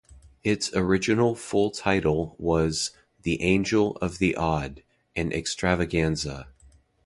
[0.43, 2.89] Its original full title was
[3.21, 4.81] "The Angel of the Odd:
[5.15, 6.47] An Extravaganza".